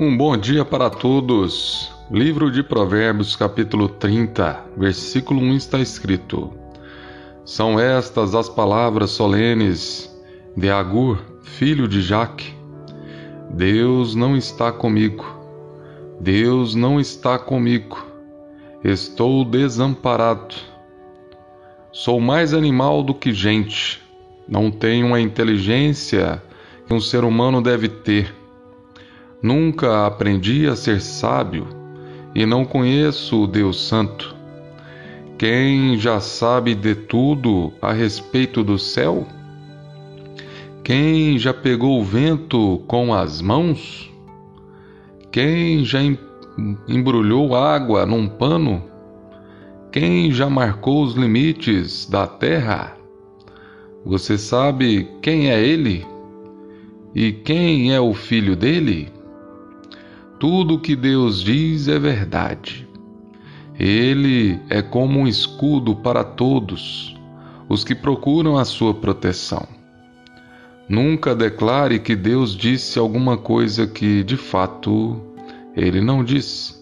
Um 0.00 0.16
bom 0.16 0.36
dia 0.36 0.64
para 0.64 0.88
todos. 0.88 1.92
Livro 2.08 2.52
de 2.52 2.62
Provérbios, 2.62 3.34
capítulo 3.34 3.88
30, 3.88 4.66
versículo 4.76 5.40
1 5.40 5.56
está 5.56 5.80
escrito: 5.80 6.52
São 7.44 7.80
estas 7.80 8.32
as 8.32 8.48
palavras 8.48 9.10
solenes 9.10 10.08
de 10.56 10.70
Agur, 10.70 11.18
filho 11.42 11.88
de 11.88 12.00
Jaque. 12.00 12.54
Deus 13.50 14.14
não 14.14 14.36
está 14.36 14.70
comigo. 14.70 15.26
Deus 16.20 16.76
não 16.76 17.00
está 17.00 17.36
comigo. 17.36 17.98
Estou 18.84 19.44
desamparado. 19.44 20.54
Sou 21.90 22.20
mais 22.20 22.54
animal 22.54 23.02
do 23.02 23.12
que 23.12 23.32
gente. 23.32 24.00
Não 24.46 24.70
tenho 24.70 25.12
a 25.12 25.20
inteligência 25.20 26.40
que 26.86 26.94
um 26.94 27.00
ser 27.00 27.24
humano 27.24 27.60
deve 27.60 27.88
ter 27.88 28.37
Nunca 29.40 30.04
aprendi 30.04 30.66
a 30.66 30.74
ser 30.74 31.00
sábio 31.00 31.68
e 32.34 32.44
não 32.44 32.64
conheço 32.64 33.44
o 33.44 33.46
Deus 33.46 33.80
Santo. 33.80 34.34
Quem 35.38 35.96
já 35.96 36.18
sabe 36.18 36.74
de 36.74 36.96
tudo 36.96 37.72
a 37.80 37.92
respeito 37.92 38.64
do 38.64 38.76
céu? 38.76 39.24
Quem 40.82 41.38
já 41.38 41.54
pegou 41.54 42.00
o 42.00 42.04
vento 42.04 42.82
com 42.88 43.14
as 43.14 43.40
mãos? 43.40 44.12
Quem 45.30 45.84
já 45.84 46.00
embrulhou 46.88 47.54
água 47.54 48.04
num 48.04 48.26
pano? 48.26 48.82
Quem 49.92 50.32
já 50.32 50.50
marcou 50.50 51.04
os 51.04 51.14
limites 51.14 52.06
da 52.10 52.26
terra? 52.26 52.96
Você 54.04 54.36
sabe 54.36 55.08
quem 55.22 55.48
é 55.48 55.64
ele? 55.64 56.04
E 57.14 57.30
quem 57.30 57.94
é 57.94 58.00
o 58.00 58.12
filho 58.12 58.56
dele? 58.56 59.17
Tudo 60.38 60.74
o 60.74 60.78
que 60.78 60.94
Deus 60.94 61.42
diz 61.42 61.88
é 61.88 61.98
verdade. 61.98 62.88
Ele 63.78 64.60
é 64.70 64.80
como 64.80 65.18
um 65.18 65.26
escudo 65.26 65.96
para 65.96 66.22
todos 66.22 67.16
os 67.68 67.82
que 67.82 67.94
procuram 67.94 68.56
a 68.56 68.64
sua 68.64 68.94
proteção. 68.94 69.66
Nunca 70.88 71.34
declare 71.34 71.98
que 71.98 72.14
Deus 72.14 72.56
disse 72.56 72.98
alguma 72.98 73.36
coisa 73.36 73.86
que, 73.86 74.22
de 74.22 74.36
fato, 74.36 75.20
ele 75.76 76.00
não 76.00 76.22
disse. 76.22 76.78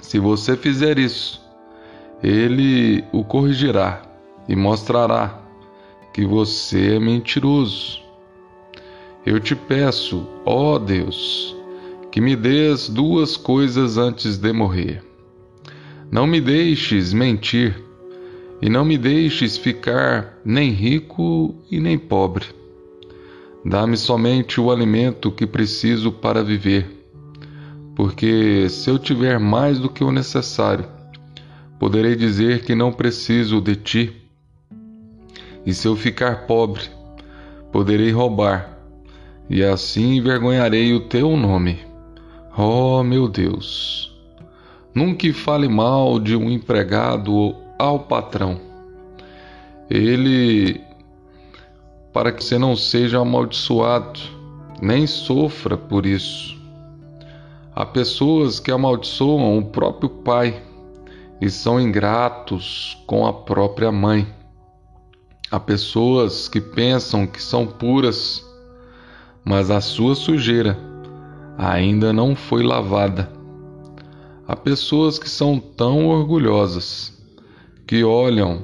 Se 0.00 0.18
você 0.18 0.56
fizer 0.56 0.98
isso, 0.98 1.40
ele 2.22 3.04
o 3.12 3.22
corrigirá 3.22 4.02
e 4.48 4.56
mostrará 4.56 5.38
que 6.14 6.24
você 6.24 6.94
é 6.94 6.98
mentiroso. 6.98 8.00
Eu 9.24 9.38
te 9.38 9.54
peço, 9.54 10.26
ó 10.44 10.78
Deus, 10.78 11.57
que 12.10 12.20
me 12.20 12.34
dês 12.34 12.88
duas 12.88 13.36
coisas 13.36 13.98
antes 13.98 14.38
de 14.38 14.52
morrer. 14.52 15.02
Não 16.10 16.26
me 16.26 16.40
deixes 16.40 17.12
mentir, 17.12 17.88
e 18.60 18.68
não 18.68 18.84
me 18.84 18.98
deixes 18.98 19.56
ficar 19.56 20.38
nem 20.44 20.70
rico 20.70 21.54
e 21.70 21.78
nem 21.78 21.98
pobre. 21.98 22.46
Dá-me 23.64 23.96
somente 23.96 24.60
o 24.60 24.70
alimento 24.70 25.30
que 25.30 25.46
preciso 25.46 26.10
para 26.10 26.42
viver, 26.42 26.86
porque 27.94 28.68
se 28.68 28.88
eu 28.88 28.98
tiver 28.98 29.38
mais 29.38 29.78
do 29.78 29.88
que 29.88 30.02
o 30.02 30.10
necessário, 30.10 30.86
poderei 31.78 32.16
dizer 32.16 32.64
que 32.64 32.74
não 32.74 32.92
preciso 32.92 33.60
de 33.60 33.76
ti. 33.76 34.16
E 35.66 35.74
se 35.74 35.86
eu 35.86 35.94
ficar 35.94 36.46
pobre, 36.46 36.82
poderei 37.70 38.10
roubar, 38.10 38.78
e 39.50 39.62
assim 39.62 40.16
envergonharei 40.16 40.94
o 40.94 41.00
teu 41.00 41.36
nome. 41.36 41.87
Oh, 42.60 43.04
meu 43.04 43.28
Deus! 43.28 44.12
Nunca 44.92 45.32
fale 45.32 45.68
mal 45.68 46.18
de 46.18 46.34
um 46.34 46.50
empregado 46.50 47.54
ao 47.78 48.00
patrão. 48.00 48.60
Ele, 49.88 50.80
para 52.12 52.32
que 52.32 52.42
você 52.42 52.58
não 52.58 52.74
seja 52.74 53.20
amaldiçoado, 53.20 54.18
nem 54.82 55.06
sofra 55.06 55.76
por 55.76 56.04
isso. 56.04 56.60
Há 57.76 57.86
pessoas 57.86 58.58
que 58.58 58.72
amaldiçoam 58.72 59.56
o 59.56 59.66
próprio 59.66 60.10
pai 60.10 60.60
e 61.40 61.48
são 61.48 61.80
ingratos 61.80 63.00
com 63.06 63.24
a 63.24 63.32
própria 63.32 63.92
mãe. 63.92 64.26
Há 65.48 65.60
pessoas 65.60 66.48
que 66.48 66.60
pensam 66.60 67.24
que 67.24 67.40
são 67.40 67.64
puras, 67.64 68.44
mas 69.44 69.70
a 69.70 69.80
sua 69.80 70.16
sujeira 70.16 70.87
ainda 71.58 72.12
não 72.12 72.36
foi 72.36 72.62
lavada. 72.62 73.28
Há 74.46 74.54
pessoas 74.54 75.18
que 75.18 75.28
são 75.28 75.58
tão 75.58 76.06
orgulhosas 76.06 77.12
que 77.84 78.04
olham 78.04 78.62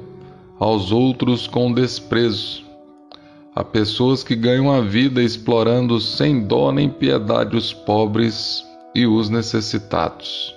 aos 0.60 0.92
outros 0.92 1.48
com 1.48 1.72
desprezo. 1.72 2.62
Há 3.52 3.64
pessoas 3.64 4.22
que 4.22 4.36
ganham 4.36 4.70
a 4.70 4.80
vida 4.80 5.20
explorando 5.20 6.00
sem 6.00 6.46
dó 6.46 6.70
nem 6.70 6.88
piedade 6.88 7.56
os 7.56 7.72
pobres 7.72 8.64
e 8.94 9.06
os 9.06 9.28
necessitados. 9.28 10.54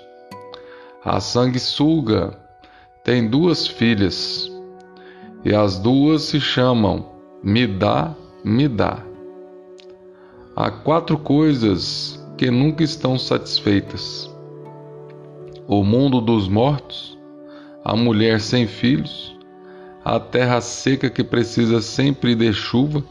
A 1.04 1.20
sanguessuga 1.20 2.38
tem 3.04 3.28
duas 3.28 3.66
filhas 3.66 4.52
e 5.44 5.56
as 5.56 5.80
duas 5.80 6.24
se 6.24 6.40
chamam 6.40 7.06
Me 7.44 7.66
dá, 7.66 8.14
me 8.44 8.68
dá. 8.68 9.00
Há 10.56 10.72
quatro 10.72 11.18
coisas 11.18 12.17
que 12.38 12.52
nunca 12.52 12.84
estão 12.84 13.18
satisfeitas. 13.18 14.30
O 15.68 15.84
mundo 15.84 16.22
dos 16.22 16.48
mortos, 16.48 17.18
a 17.84 17.96
mulher 17.96 18.40
sem 18.40 18.68
filhos, 18.68 19.36
a 20.06 20.20
terra 20.20 20.62
seca 20.62 21.10
que 21.10 21.24
precisa 21.24 21.82
sempre 21.82 22.36
de 22.36 22.54
chuva 22.54 23.04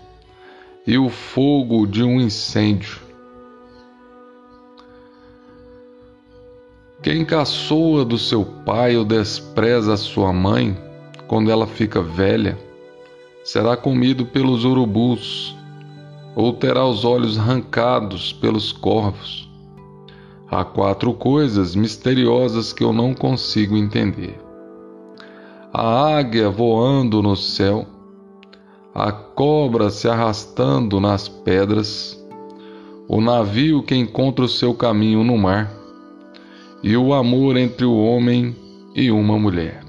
e 0.86 0.96
o 0.96 1.08
fogo 1.08 1.86
de 1.86 2.02
um 2.02 2.20
incêndio. 2.20 3.00
Quem 7.02 7.24
caçoa 7.24 8.04
do 8.04 8.18
seu 8.18 8.44
pai 8.44 8.96
ou 8.96 9.04
despreza 9.04 9.94
a 9.94 9.96
sua 9.96 10.32
mãe, 10.32 10.76
quando 11.26 11.50
ela 11.50 11.66
fica 11.66 12.00
velha, 12.00 12.56
será 13.44 13.76
comido 13.76 14.24
pelos 14.26 14.64
urubus 14.64 15.55
ou 16.36 16.52
terá 16.52 16.86
os 16.86 17.02
olhos 17.02 17.38
arrancados 17.38 18.30
pelos 18.34 18.70
corvos. 18.70 19.50
Há 20.48 20.62
quatro 20.64 21.14
coisas 21.14 21.74
misteriosas 21.74 22.74
que 22.74 22.84
eu 22.84 22.92
não 22.92 23.14
consigo 23.14 23.74
entender: 23.74 24.38
a 25.72 26.18
águia 26.18 26.50
voando 26.50 27.22
no 27.22 27.34
céu, 27.34 27.86
a 28.94 29.10
cobra 29.10 29.88
se 29.88 30.06
arrastando 30.08 31.00
nas 31.00 31.26
pedras, 31.26 32.22
o 33.08 33.20
navio 33.20 33.82
que 33.82 33.96
encontra 33.96 34.44
o 34.44 34.48
seu 34.48 34.74
caminho 34.74 35.24
no 35.24 35.38
mar, 35.38 35.72
e 36.82 36.96
o 36.96 37.14
amor 37.14 37.56
entre 37.56 37.86
o 37.86 37.96
homem 37.96 38.54
e 38.94 39.10
uma 39.10 39.38
mulher. 39.38 39.82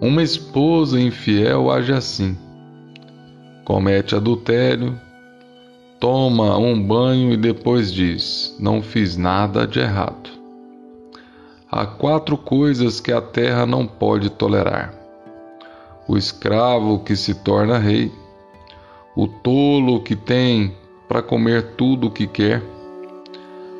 Uma 0.00 0.22
esposa 0.22 0.98
infiel 0.98 1.70
age 1.70 1.92
assim 1.92 2.49
comete 3.70 4.16
adultério, 4.16 4.98
toma 6.00 6.58
um 6.58 6.82
banho 6.82 7.32
e 7.32 7.36
depois 7.36 7.92
diz: 7.92 8.56
Não 8.58 8.82
fiz 8.82 9.16
nada 9.16 9.64
de 9.64 9.78
errado. 9.78 10.28
Há 11.70 11.86
quatro 11.86 12.36
coisas 12.36 12.98
que 12.98 13.12
a 13.12 13.20
terra 13.20 13.64
não 13.64 13.86
pode 13.86 14.28
tolerar: 14.28 14.92
o 16.08 16.18
escravo 16.18 16.98
que 16.98 17.14
se 17.14 17.32
torna 17.32 17.78
rei, 17.78 18.10
o 19.14 19.28
tolo 19.28 20.02
que 20.02 20.16
tem 20.16 20.74
para 21.06 21.22
comer 21.22 21.76
tudo 21.76 22.08
o 22.08 22.10
que 22.10 22.26
quer, 22.26 22.60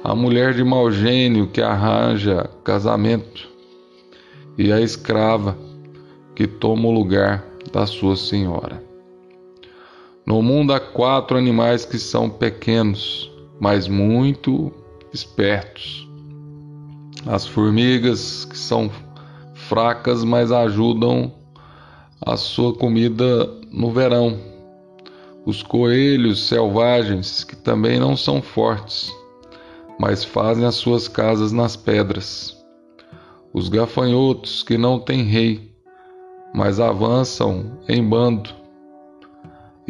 a 0.04 0.14
mulher 0.14 0.54
de 0.54 0.62
mau 0.62 0.88
gênio 0.92 1.48
que 1.48 1.60
arranja 1.60 2.48
casamento 2.62 3.48
e 4.56 4.72
a 4.72 4.80
escrava 4.80 5.58
que 6.36 6.46
toma 6.46 6.86
o 6.86 6.92
lugar 6.92 7.44
da 7.72 7.88
sua 7.88 8.14
senhora. 8.14 8.89
No 10.30 10.40
mundo 10.42 10.72
há 10.72 10.78
quatro 10.78 11.36
animais 11.36 11.84
que 11.84 11.98
são 11.98 12.30
pequenos, 12.30 13.28
mas 13.58 13.88
muito 13.88 14.72
espertos. 15.12 16.08
As 17.26 17.48
formigas, 17.48 18.44
que 18.44 18.56
são 18.56 18.88
fracas, 19.54 20.22
mas 20.22 20.52
ajudam 20.52 21.34
a 22.24 22.36
sua 22.36 22.72
comida 22.72 23.44
no 23.72 23.90
verão. 23.90 24.38
Os 25.44 25.64
coelhos 25.64 26.46
selvagens, 26.46 27.42
que 27.42 27.56
também 27.56 27.98
não 27.98 28.16
são 28.16 28.40
fortes, 28.40 29.12
mas 29.98 30.22
fazem 30.22 30.64
as 30.64 30.76
suas 30.76 31.08
casas 31.08 31.50
nas 31.50 31.74
pedras. 31.74 32.56
Os 33.52 33.68
gafanhotos, 33.68 34.62
que 34.62 34.78
não 34.78 35.00
têm 35.00 35.24
rei, 35.24 35.74
mas 36.54 36.78
avançam 36.78 37.80
em 37.88 38.00
bando 38.00 38.59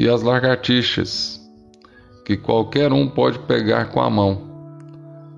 e 0.01 0.09
as 0.09 0.23
lagartixas, 0.23 1.39
que 2.25 2.35
qualquer 2.35 2.91
um 2.91 3.07
pode 3.07 3.39
pegar 3.41 3.91
com 3.91 4.01
a 4.01 4.09
mão, 4.09 4.49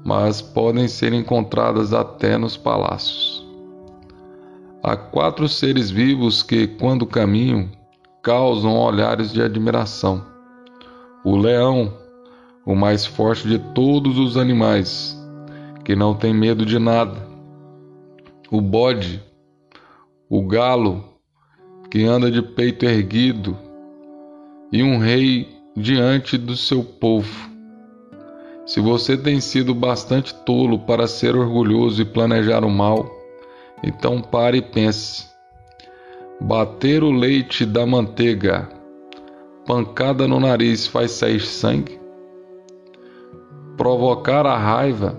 mas 0.05 0.41
podem 0.41 0.87
ser 0.87 1.13
encontradas 1.13 1.93
até 1.93 2.39
nos 2.39 2.57
palácios. 2.57 3.45
Há 4.81 4.97
quatro 4.97 5.49
seres 5.49 5.91
vivos 5.91 6.45
que, 6.45 6.69
quando 6.69 7.05
caminham, 7.05 7.69
causam 8.23 8.79
olhares 8.79 9.33
de 9.33 9.43
admiração: 9.43 10.25
o 11.25 11.37
leão, 11.37 11.93
o 12.65 12.77
mais 12.77 13.05
forte 13.05 13.49
de 13.49 13.59
todos 13.59 14.17
os 14.17 14.37
animais, 14.37 15.21
que 15.85 15.97
não 15.97 16.15
tem 16.15 16.33
medo 16.33 16.65
de 16.65 16.79
nada, 16.79 17.21
o 18.49 18.61
bode, 18.61 19.21
o 20.31 20.41
galo, 20.47 21.03
que 21.91 22.05
anda 22.05 22.31
de 22.31 22.41
peito 22.41 22.85
erguido, 22.85 23.59
e 24.73 24.83
um 24.83 24.99
rei 24.99 25.49
diante 25.77 26.39
do 26.39 26.57
seu 26.57 26.83
povo. 26.83 27.51
Se 28.65 28.81
você 28.81 29.17
tem 29.17 29.41
sido 29.41 29.75
bastante 29.75 30.35
tolo 30.35 30.79
para 30.79 31.07
ser 31.07 31.37
orgulhoso 31.37 32.01
e 32.01 32.07
planejar 32.07 32.65
o 32.65 32.71
mal, 32.71 33.11
então 33.83 34.23
pare 34.23 34.59
e 34.59 34.63
pense. 34.63 35.31
Bater 36.41 37.05
o 37.05 37.11
leite 37.11 37.67
da 37.67 37.85
manteiga, 37.85 38.69
pancada 39.67 40.27
no 40.27 40.41
nariz 40.41 40.87
faz 40.87 41.11
sair 41.13 41.41
sangue? 41.41 42.01
Provocar 43.77 44.47
a 44.47 44.57
raiva 44.57 45.17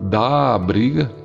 dá 0.00 0.54
a 0.54 0.58
briga? 0.58 1.21